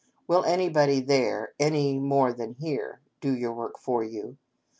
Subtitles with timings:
[0.27, 4.39] Will anybody there, any more than here, do your work for you